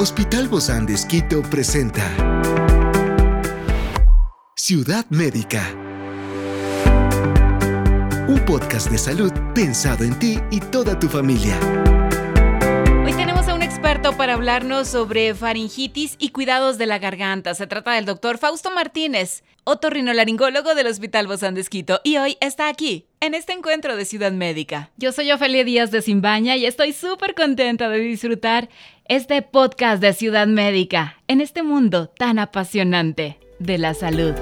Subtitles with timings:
[0.00, 2.04] Hospital Bozán de Esquito presenta
[4.54, 5.66] Ciudad Médica.
[8.28, 11.58] Un podcast de salud pensado en ti y toda tu familia.
[14.16, 17.54] Para hablarnos sobre faringitis y cuidados de la garganta.
[17.54, 22.68] Se trata del doctor Fausto Martínez, otorrinolaringólogo del Hospital Bozán de Esquito, y hoy está
[22.68, 24.90] aquí, en este encuentro de Ciudad Médica.
[24.96, 28.68] Yo soy Ofelia Díaz de Simbaña y estoy súper contenta de disfrutar
[29.04, 34.34] este podcast de Ciudad Médica en este mundo tan apasionante de la salud.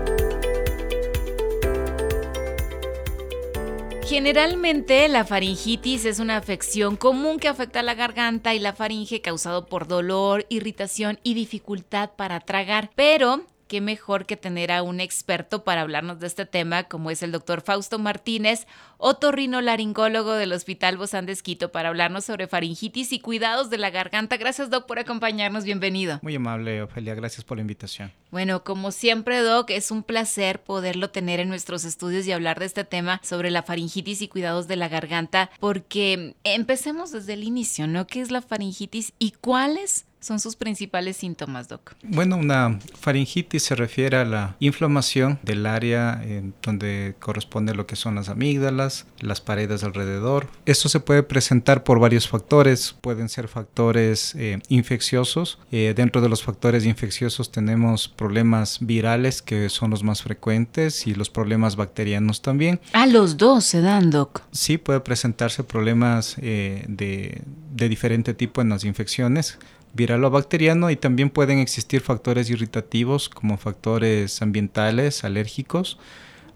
[4.09, 9.21] Generalmente la faringitis es una afección común que afecta a la garganta y la faringe
[9.21, 15.01] causado por dolor, irritación y dificultad para tragar, pero qué mejor que tener a un
[15.01, 18.67] experto para hablarnos de este tema, como es el doctor Fausto Martínez,
[18.99, 24.37] otorrinolaringólogo del Hospital Bozán de Esquito, para hablarnos sobre faringitis y cuidados de la garganta.
[24.37, 25.65] Gracias, Doc, por acompañarnos.
[25.65, 26.19] Bienvenido.
[26.23, 27.15] Muy amable, Ofelia.
[27.15, 28.13] Gracias por la invitación.
[28.31, 32.67] Bueno, como siempre, Doc, es un placer poderlo tener en nuestros estudios y hablar de
[32.67, 37.87] este tema sobre la faringitis y cuidados de la garganta, porque empecemos desde el inicio,
[37.87, 38.07] ¿no?
[38.07, 41.95] ¿Qué es la faringitis y cuáles son sus principales síntomas, Doc?
[42.03, 47.97] Bueno, una faringitis se refiere a la inflamación del área en donde corresponde lo que
[47.97, 50.49] son las amígdalas, las paredes alrededor.
[50.67, 52.97] Esto se puede presentar por varios factores.
[53.01, 55.59] Pueden ser factores eh, infecciosos.
[55.71, 61.15] Eh, dentro de los factores infecciosos tenemos problemas virales que son los más frecuentes y
[61.15, 62.81] los problemas bacterianos también.
[62.93, 64.43] Ah, los dos se dan, Doc.
[64.51, 67.43] Sí, puede presentarse problemas eh, de,
[67.73, 69.59] de diferente tipo en las infecciones
[69.97, 75.99] viral o bacteriano y también pueden existir factores irritativos como factores ambientales, alérgicos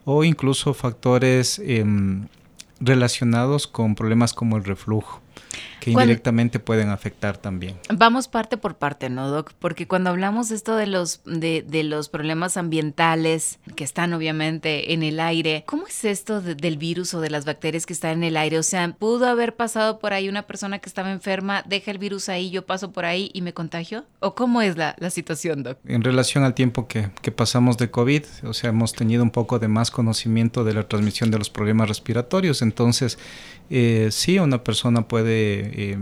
[0.04, 2.26] o incluso factores em,
[2.80, 5.22] relacionados con problemas como el reflujo
[5.80, 7.76] que indirectamente pueden afectar también.
[7.92, 9.52] Vamos parte por parte, ¿no, Doc?
[9.58, 15.02] Porque cuando hablamos esto de los, de, de los problemas ambientales que están obviamente en
[15.02, 18.36] el aire, ¿cómo es esto del virus o de las bacterias que están en el
[18.36, 18.58] aire?
[18.58, 22.28] O sea, ¿pudo haber pasado por ahí una persona que estaba enferma, deja el virus
[22.28, 24.04] ahí, yo paso por ahí y me contagio?
[24.20, 25.78] ¿O cómo es la, la situación, Doc?
[25.86, 29.58] En relación al tiempo que, que pasamos de COVID, o sea, hemos tenido un poco
[29.58, 33.18] de más conocimiento de la transmisión de los problemas respiratorios, entonces
[33.72, 35.98] eh, sí, una persona puede eh,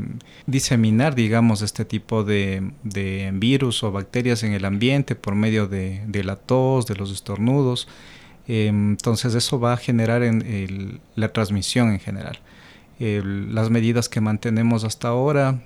[0.47, 6.03] diseminar, digamos, este tipo de, de, virus o bacterias en el ambiente por medio de,
[6.07, 7.89] de la tos, de los estornudos.
[8.47, 12.39] Eh, entonces eso va a generar en el, la transmisión en general.
[12.99, 15.61] las medidas que mantenemos hasta ahora,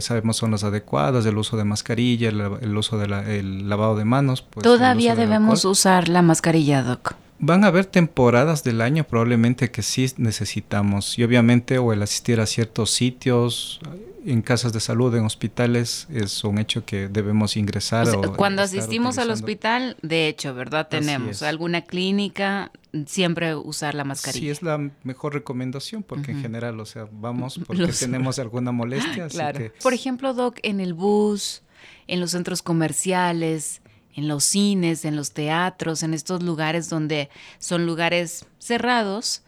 [0.00, 4.42] sabemos son las adecuadas, el uso de mascarilla, el, el uso del lavado de manos.
[4.42, 7.14] Pues, Todavía debemos usar la mascarilla, Doc.
[7.40, 12.40] Van a haber temporadas del año probablemente que sí necesitamos y obviamente o el asistir
[12.40, 13.80] a ciertos sitios,
[14.24, 18.08] en casas de salud, en hospitales, es un hecho que debemos ingresar.
[18.08, 20.88] O cuando asistimos al hospital, de hecho, ¿verdad?
[20.88, 22.72] Tenemos alguna clínica,
[23.06, 24.40] siempre usar la mascarilla.
[24.40, 29.28] Sí, es la mejor recomendación porque en general, o sea, vamos porque tenemos alguna molestia.
[29.30, 29.70] claro.
[29.82, 31.62] Por ejemplo, Doc, en el bus,
[32.06, 33.80] en los centros comerciales,
[34.18, 37.30] en los cines, en los teatros, en estos lugares donde
[37.60, 39.42] son lugares cerrados,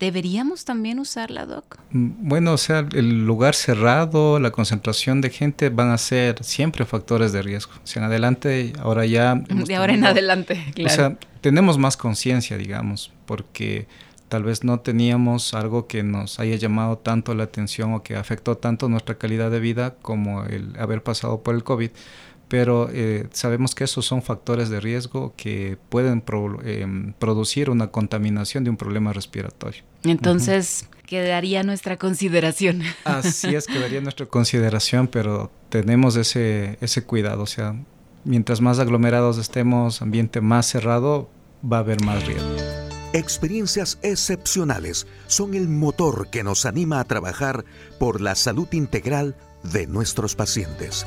[0.00, 1.78] ¿deberíamos también usarla, Doc?
[1.92, 6.84] Mm, bueno, o sea, el lugar cerrado, la concentración de gente van a ser siempre
[6.84, 7.72] factores de riesgo.
[7.76, 9.36] O sea, en adelante, ahora ya...
[9.36, 10.92] De ahora en adelante, claro.
[10.92, 13.86] O sea, tenemos más conciencia, digamos, porque
[14.28, 18.56] tal vez no teníamos algo que nos haya llamado tanto la atención o que afectó
[18.56, 21.90] tanto nuestra calidad de vida como el haber pasado por el COVID
[22.48, 26.22] pero eh, sabemos que esos son factores de riesgo que pueden
[26.64, 29.82] em, producir una contaminación de un problema respiratorio.
[30.04, 32.82] Entonces, quedaría nuestra consideración.
[33.04, 37.74] Así es, quedaría nuestra consideración, pero tenemos ese, ese cuidado, o sea,
[38.24, 41.28] mientras más aglomerados estemos, ambiente más cerrado,
[41.64, 42.56] va a haber más riesgo.
[43.12, 47.64] Experiencias excepcionales son el motor que nos anima a trabajar
[47.98, 51.06] por la salud integral de nuestros pacientes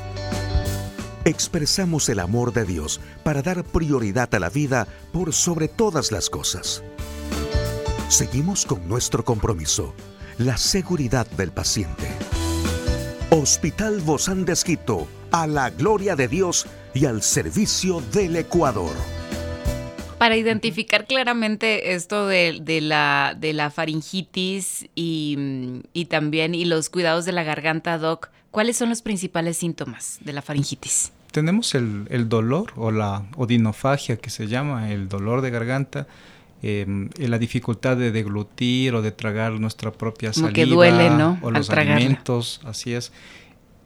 [1.24, 6.30] expresamos el amor de Dios para dar prioridad a la vida por sobre todas las
[6.30, 6.82] cosas.
[8.08, 9.94] Seguimos con nuestro compromiso,
[10.38, 12.08] la seguridad del paciente.
[13.30, 19.19] Hospital Bozán de Esquito, a la gloria de Dios y al servicio del Ecuador.
[20.20, 27.24] Para identificar claramente esto de, la, de la, faringitis y, y también y los cuidados
[27.24, 31.12] de la garganta, Doc, ¿Cuáles son los principales síntomas de la faringitis?
[31.30, 36.08] Tenemos el, dolor o la odinofagia que se llama, el dolor de garganta,
[36.60, 41.38] em, la dificultad de deglutir o de tragar nuestra propia saliva que duele, ¿no?
[41.42, 43.12] o los alimentos, así es.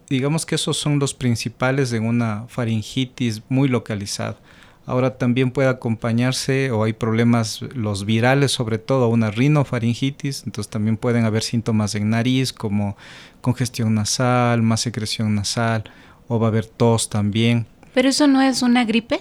[0.08, 4.38] digamos que esos son los principales de una faringitis muy localizada.
[4.86, 10.96] Ahora también puede acompañarse o hay problemas, los virales sobre todo, una rinofaringitis, entonces también
[10.96, 12.96] pueden haber síntomas en nariz como
[13.40, 15.84] congestión nasal, más secreción nasal
[16.28, 17.66] o va a haber tos también.
[17.94, 19.20] ¿Pero eso no es una gripe?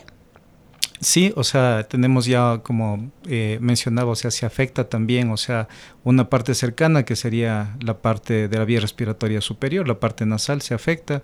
[1.03, 5.67] Sí, o sea, tenemos ya, como eh, mencionaba, o sea, se afecta también, o sea,
[6.05, 10.61] una parte cercana que sería la parte de la vía respiratoria superior, la parte nasal
[10.61, 11.21] se afecta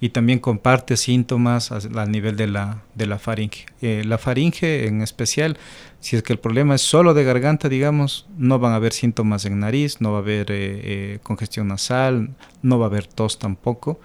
[0.00, 3.66] y también comparte síntomas al nivel de la, de la faringe.
[3.82, 5.58] Eh, la faringe en especial,
[6.00, 9.44] si es que el problema es solo de garganta, digamos, no van a haber síntomas
[9.44, 12.30] en nariz, no va a haber eh, congestión nasal,
[12.62, 14.00] no va a haber tos tampoco.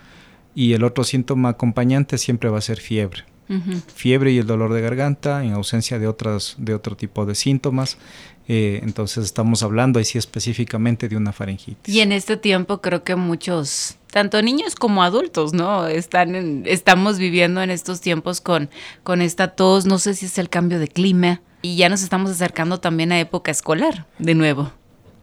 [0.54, 3.24] Y el otro síntoma acompañante siempre va a ser fiebre
[3.94, 7.98] fiebre y el dolor de garganta en ausencia de, otras, de otro tipo de síntomas.
[8.48, 11.94] Eh, entonces estamos hablando ahí sí específicamente de una faringitis.
[11.94, 15.88] Y en este tiempo creo que muchos, tanto niños como adultos, ¿no?
[15.88, 18.70] Están estamos viviendo en estos tiempos con,
[19.04, 22.30] con esta tos, no sé si es el cambio de clima y ya nos estamos
[22.30, 24.72] acercando también a época escolar de nuevo.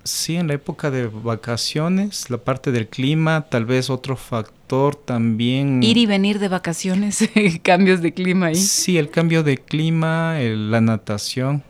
[0.05, 5.83] Sí, en la época de vacaciones, la parte del clima, tal vez otro factor también.
[5.83, 7.29] Ir y venir de vacaciones,
[7.63, 8.57] cambios de clima ahí.
[8.57, 11.63] Sí, el cambio de clima, la natación.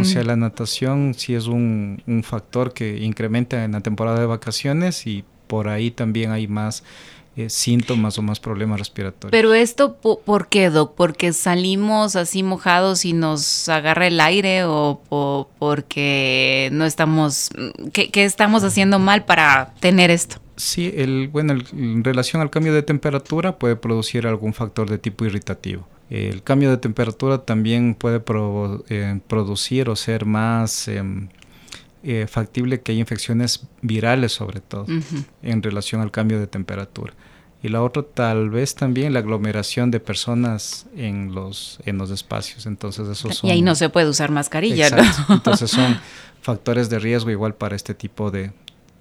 [0.00, 4.26] O sea, la natación sí es un, un factor que incrementa en la temporada de
[4.26, 6.84] vacaciones y por ahí también hay más
[7.34, 9.30] eh, síntomas o más problemas respiratorios.
[9.30, 10.94] Pero esto, ¿por qué, Doc?
[10.94, 17.48] ¿Porque salimos así mojados y nos agarra el aire o, porque no estamos,
[17.94, 20.36] ¿qué, estamos haciendo mal para tener esto?
[20.56, 25.24] Sí, el, bueno, en relación al cambio de temperatura puede producir algún factor de tipo
[25.24, 25.88] irritativo.
[26.10, 28.22] El cambio de temperatura también puede
[28.90, 30.86] eh, producir o ser más...
[30.86, 31.28] Em,
[32.02, 34.86] eh, factible que hay infecciones virales sobre todo
[35.42, 37.14] en relación al cambio de temperatura.
[37.62, 42.66] Y la otra tal vez también la aglomeración de personas en los, en los espacios.
[42.66, 43.48] Entonces esos son...
[43.48, 44.88] Y ahí no se puede usar mascarilla,
[45.28, 45.96] Entonces son
[46.40, 48.52] factores de riesgo igual para este tipo de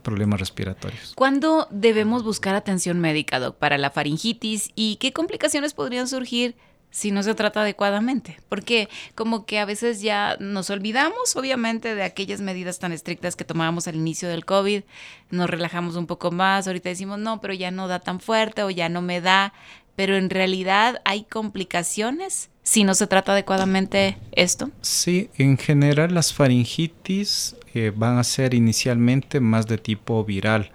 [0.03, 1.13] problemas respiratorios.
[1.15, 6.55] ¿Cuándo debemos buscar atención médica, Doc, para la faringitis y qué complicaciones podrían surgir
[6.91, 12.03] si no se trata adecuadamente, porque como que a veces ya nos olvidamos obviamente de
[12.03, 14.83] aquellas medidas tan estrictas que tomábamos al inicio del COVID,
[15.31, 18.69] nos relajamos un poco más, ahorita decimos, no, pero ya no da tan fuerte o
[18.69, 19.53] ya no me da,
[19.95, 24.69] pero en realidad hay complicaciones si no se trata adecuadamente esto.
[24.81, 30.71] Sí, en general las faringitis eh, van a ser inicialmente más de tipo viral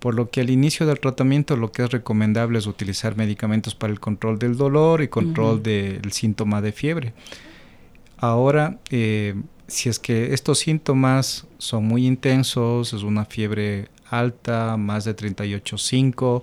[0.00, 3.92] por lo que al inicio del tratamiento lo que es recomendable es utilizar medicamentos para
[3.92, 7.12] el control del dolor y control del síntoma de fiebre.
[8.16, 9.34] Ahora, eh,
[9.66, 16.42] si es que estos síntomas son muy intensos, es una fiebre alta, más de 38,5,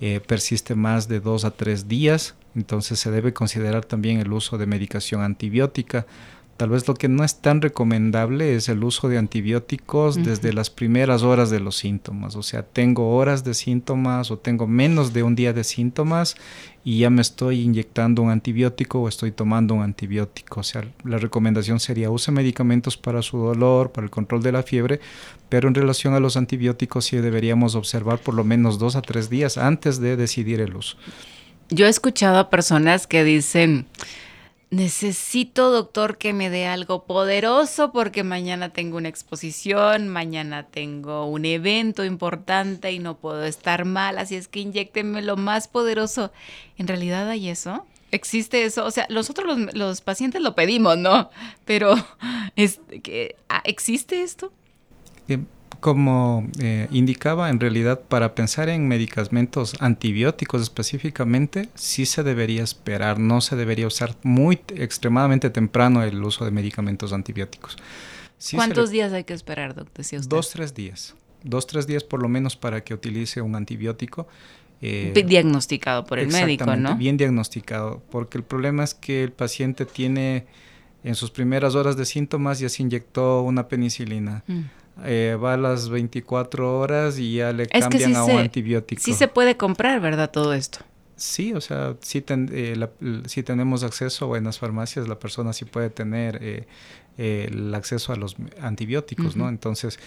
[0.00, 4.58] eh, persiste más de 2 a 3 días, entonces se debe considerar también el uso
[4.58, 6.06] de medicación antibiótica
[6.56, 10.70] Tal vez lo que no es tan recomendable es el uso de antibióticos desde las
[10.70, 12.34] primeras horas de los síntomas.
[12.34, 16.34] O sea, tengo horas de síntomas o tengo menos de un día de síntomas
[16.82, 20.60] y ya me estoy inyectando un antibiótico o estoy tomando un antibiótico.
[20.60, 24.62] O sea, la recomendación sería use medicamentos para su dolor, para el control de la
[24.62, 25.00] fiebre,
[25.50, 29.28] pero en relación a los antibióticos sí deberíamos observar por lo menos dos a tres
[29.28, 30.96] días antes de decidir el uso.
[31.68, 33.86] Yo he escuchado a personas que dicen
[34.70, 41.44] necesito, doctor, que me dé algo poderoso porque mañana tengo una exposición, mañana tengo un
[41.44, 46.32] evento importante y no puedo estar mal, así es que inyectenme lo más poderoso.
[46.78, 47.86] ¿En realidad hay eso?
[48.10, 48.84] ¿Existe eso?
[48.84, 51.30] O sea, nosotros los, pacientes lo pedimos, ¿no?
[51.64, 51.94] Pero,
[52.56, 54.52] es, que, ah, ¿existe esto?
[55.80, 63.18] Como eh, indicaba, en realidad para pensar en medicamentos antibióticos específicamente, sí se debería esperar,
[63.18, 67.76] no se debería usar muy extremadamente temprano el uso de medicamentos antibióticos.
[68.54, 70.04] ¿Cuántos días hay que esperar, doctor?
[70.28, 71.14] Dos, tres días.
[71.42, 74.26] Dos, tres días por lo menos para que utilice un antibiótico.
[74.82, 76.96] Eh, diagnosticado por el médico, ¿no?
[76.96, 80.46] Bien diagnosticado, porque el problema es que el paciente tiene
[81.06, 84.42] en sus primeras horas de síntomas ya se inyectó una penicilina.
[84.48, 84.62] Mm.
[85.04, 89.02] Eh, va a las 24 horas y ya le cambian a un antibiótico.
[89.02, 90.30] Sí se puede comprar, ¿verdad?
[90.30, 90.78] Todo esto.
[91.16, 92.88] Sí, o sea, sí, eh,
[93.26, 96.66] si tenemos acceso en las farmacias, la persona sí puede tener eh,
[97.16, 99.48] el acceso a los antibióticos, ¿no?
[99.48, 99.98] Entonces,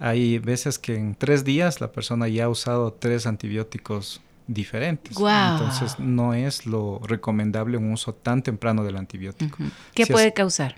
[0.00, 5.16] hay veces que en tres días la persona ya ha usado tres antibióticos diferentes.
[5.16, 9.58] Entonces, no es lo recomendable un uso tan temprano del antibiótico.
[9.94, 10.76] ¿Qué puede causar?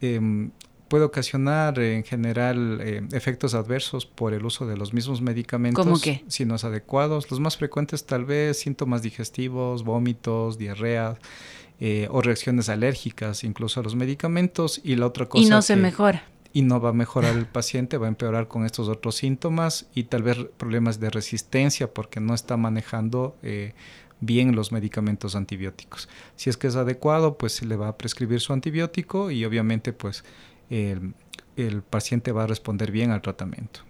[0.00, 0.50] Em,
[0.88, 6.00] puede ocasionar en general eh, efectos adversos por el uso de los mismos medicamentos ¿Cómo
[6.00, 6.24] qué?
[6.28, 7.30] si no es adecuados.
[7.30, 11.18] Los más frecuentes tal vez síntomas digestivos, vómitos, diarrea
[11.80, 15.76] eh, o reacciones alérgicas incluso a los medicamentos y la otra cosa y no se
[15.76, 19.86] mejora y no va a mejorar el paciente, va a empeorar con estos otros síntomas
[19.94, 23.74] y tal vez problemas de resistencia porque no está manejando eh,
[24.20, 26.08] bien los medicamentos antibióticos.
[26.36, 29.92] Si es que es adecuado, pues se le va a prescribir su antibiótico y obviamente
[29.92, 30.24] pues
[30.70, 31.14] el,
[31.56, 33.80] el paciente va a responder bien al tratamiento.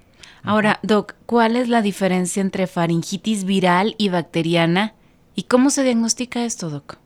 [0.43, 4.95] Ahora, Doc, ¿cuál es la diferencia entre faringitis viral y bacteriana?
[5.35, 6.99] ¿Y cómo se diagnostica esto, Doc?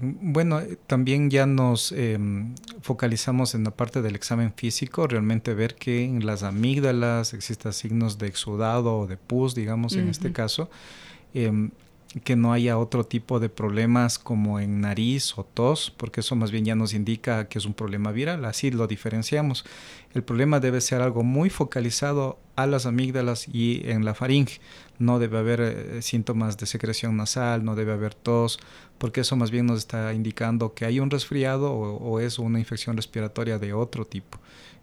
[0.00, 5.76] Bueno, eh, también ya nos em, focalizamos en la parte del examen físico, realmente ver
[5.76, 10.68] que en las amígdalas existen signos de exudado o de pus, digamos, en este caso.
[11.32, 11.70] Em,
[12.24, 16.50] que no haya otro tipo de problemas como en nariz o tos, porque eso más
[16.50, 19.64] bien ya nos indica que es un problema viral, así lo diferenciamos.
[20.14, 24.60] El problema debe ser algo muy focalizado a las amígdalas y en la faringe.
[24.98, 28.58] No debe haber eh, síntomas de secreción nasal, no debe haber tos,
[28.96, 32.58] porque eso más bien nos está indicando que hay un resfriado o, o es una
[32.58, 34.40] infección respiratoria de otro tipo.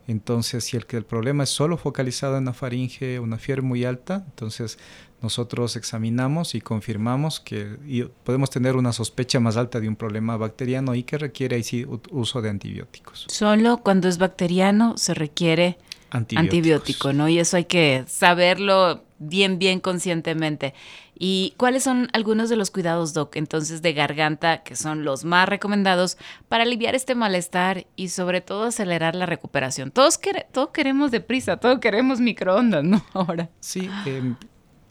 [0.08, 3.86] Entonces, si el, que el problema es solo focalizado en la faringe, una fiebre muy
[3.86, 4.78] alta, entonces
[5.22, 7.78] nosotros examinamos y confirmamos que
[8.24, 12.42] podemos tener una sospecha más alta de un problema bacteriano y que requiere ahí uso
[12.42, 13.26] de antibióticos.
[13.30, 15.78] Solo cuando es bacteriano se requiere
[16.10, 17.28] antibiótico, ¿no?
[17.28, 20.74] Y eso hay que saberlo bien, bien conscientemente.
[21.18, 25.48] ¿Y cuáles son algunos de los cuidados, Doc, entonces de garganta, que son los más
[25.48, 26.18] recomendados
[26.50, 29.92] para aliviar este malestar y sobre todo acelerar la recuperación?
[29.92, 30.20] Todos,
[30.52, 33.04] todos queremos deprisa, todos queremos microondas, ¿no?
[33.14, 33.50] Ahora.
[33.62, 34.34] Sí, eh,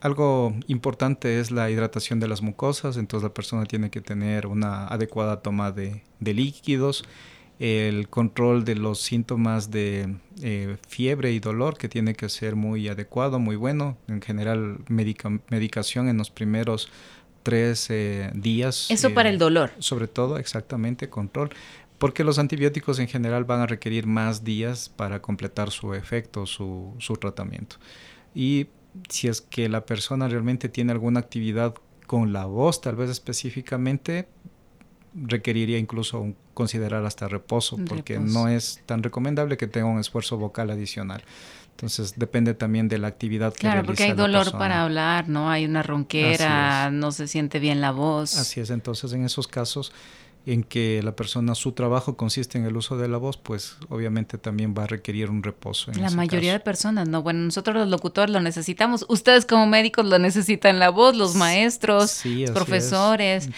[0.04, 4.86] algo importante es la hidratación de las mucosas, entonces la persona tiene que tener una
[4.86, 7.04] adecuada toma de, líquidos,
[7.58, 12.86] el control de los síntomas de eh, fiebre y dolor que tiene que ser muy
[12.88, 16.90] adecuado, muy bueno, en general medicación en los primeros
[17.42, 18.90] tres eh, días.
[18.90, 19.70] Eso para el dolor.
[19.78, 21.48] Sobre todo, exactamente, control
[21.96, 26.92] porque los antibióticos en general van a requerir más días para completar su efecto, su,
[26.98, 27.76] su tratamiento.
[28.34, 28.66] Y
[29.08, 31.74] si es que la persona realmente tiene alguna actividad
[32.06, 34.28] con la voz, tal vez específicamente,
[35.14, 40.70] requeriría incluso considerar hasta reposo, porque no es tan recomendable que tenga un esfuerzo vocal
[40.70, 41.22] adicional.
[41.70, 45.50] Entonces depende también de la actividad que Claro, porque hay dolor para hablar, ¿no?
[45.50, 48.36] Hay una ronquera, no se siente bien la voz.
[48.36, 49.92] Así es, entonces en esos casos
[50.46, 54.36] en que la persona, su trabajo consiste en el uso de la voz, pues obviamente
[54.36, 55.90] también va a requerir un reposo.
[55.92, 57.22] la mayoría de personas, ¿no?
[57.22, 62.24] Bueno, nosotros los locutores lo necesitamos, ustedes como médicos lo necesitan la voz, los maestros,
[62.26, 63.48] los profesores,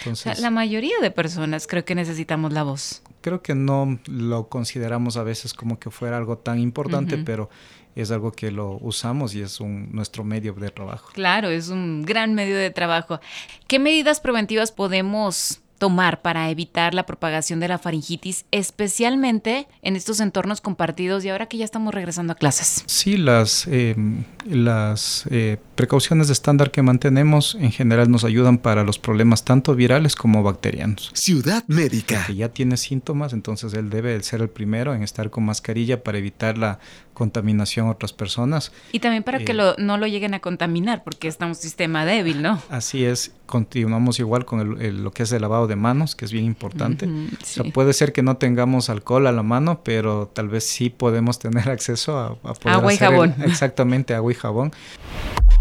[0.41, 3.03] la mayoría de personas creo que necesitamos la voz.
[3.21, 7.51] Creo que no lo consideramos a veces como que fuera algo tan importante, pero
[7.97, 11.11] es algo que lo usamos y es un, nuestro medio de trabajo.
[11.15, 13.19] Claro, es un gran medio de trabajo.
[13.67, 20.21] ¿Qué medidas preventivas podemos tomar para evitar la propagación de la faringitis, especialmente en estos
[20.21, 22.85] entornos compartidos y ahora que ya estamos regresando a clases?
[22.87, 28.85] Sí, las, em, las eh, precauciones de estándar que mantenemos en general nos ayudan para
[28.85, 31.11] los problemas tanto virales como bacterianos.
[31.15, 32.25] Ciudad Médica.
[32.27, 36.19] Que ya tiene síntomas, entonces él debe ser el primero en estar con mascarilla para
[36.19, 36.79] evitar la
[37.17, 38.73] contaminación a otras personas.
[38.93, 42.43] Y también para que eh, no lo lleguen a contaminar, porque estamos un sistema débil,
[42.43, 42.61] ¿no?
[42.69, 46.45] Así es, continuamos igual con lo que es el lavado de manos, que es bien
[46.45, 47.07] importante.
[47.07, 50.91] O sea, puede ser que no tengamos alcohol a la mano, pero tal vez sí
[50.91, 53.35] podemos tener acceso a, agua y jabón.
[53.43, 54.73] exactamente, agua y jabón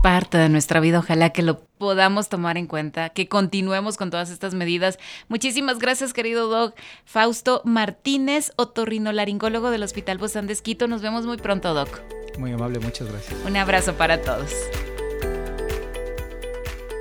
[0.05, 0.99] parte de nuestra vida.
[0.99, 4.99] Ojalá que lo podamos tomar en cuenta, que continuemos con todas estas medidas.
[5.29, 6.75] Muchísimas gracias, querido Doc.
[7.05, 10.87] Fausto Martínez, otorrinolaringólogo del Hospital Bozán de Esquito.
[10.87, 12.01] Nos vemos muy pronto, Doc.
[12.37, 13.33] Muy amable, muchas gracias.
[13.47, 14.51] Un abrazo para todos.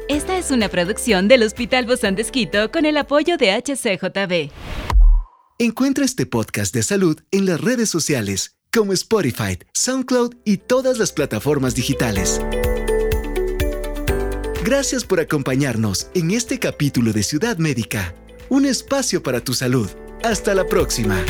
[0.09, 4.51] Esta es una producción del Hospital Bozán de Esquito con el apoyo de HCJB.
[5.59, 11.13] Encuentra este podcast de salud en las redes sociales como Spotify, SoundCloud y todas las
[11.13, 12.41] plataformas digitales.
[14.65, 18.15] Gracias por acompañarnos en este capítulo de Ciudad Médica,
[18.49, 19.91] un espacio para tu salud.
[20.23, 21.23] Hasta la próxima.